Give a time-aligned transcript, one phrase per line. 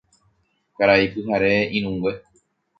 [0.77, 2.11] Karai pyhare irũngue